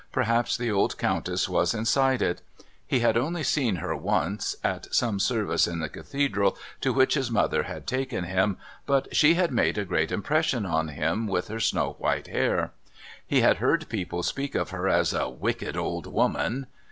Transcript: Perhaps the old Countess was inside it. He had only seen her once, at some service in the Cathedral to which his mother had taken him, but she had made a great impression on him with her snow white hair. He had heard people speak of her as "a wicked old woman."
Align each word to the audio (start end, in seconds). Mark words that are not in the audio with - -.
Perhaps 0.11 0.57
the 0.57 0.71
old 0.71 0.97
Countess 0.97 1.47
was 1.47 1.75
inside 1.75 2.23
it. 2.23 2.41
He 2.87 3.01
had 3.01 3.15
only 3.15 3.43
seen 3.43 3.75
her 3.75 3.95
once, 3.95 4.55
at 4.63 4.91
some 4.91 5.19
service 5.19 5.67
in 5.67 5.77
the 5.77 5.89
Cathedral 5.89 6.57
to 6.79 6.91
which 6.91 7.13
his 7.13 7.29
mother 7.29 7.61
had 7.61 7.85
taken 7.85 8.23
him, 8.23 8.57
but 8.87 9.15
she 9.15 9.35
had 9.35 9.51
made 9.51 9.77
a 9.77 9.85
great 9.85 10.11
impression 10.11 10.65
on 10.65 10.87
him 10.87 11.27
with 11.27 11.49
her 11.49 11.59
snow 11.59 11.97
white 11.99 12.25
hair. 12.25 12.71
He 13.27 13.41
had 13.41 13.57
heard 13.57 13.87
people 13.89 14.23
speak 14.23 14.55
of 14.55 14.71
her 14.71 14.89
as 14.89 15.13
"a 15.13 15.29
wicked 15.29 15.77
old 15.77 16.07
woman." 16.07 16.65